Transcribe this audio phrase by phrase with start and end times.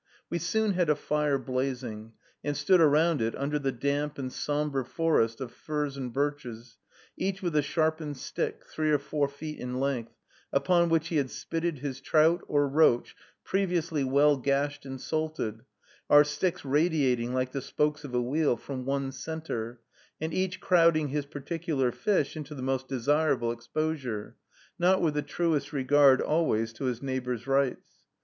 [0.31, 2.13] We soon had a fire blazing,
[2.43, 6.79] and stood around it, under the damp and sombre forest of firs and birches,
[7.17, 10.15] each with a sharpened stick, three or four feet in length,
[10.51, 15.61] upon which he had spitted his trout, or roach, previously well gashed and salted,
[16.09, 19.81] our sticks radiating like the spokes of a wheel from one centre,
[20.19, 24.35] and each crowding his particular fish into the most desirable exposure,
[24.79, 28.03] not with the truest regard always to his neighbor's rights.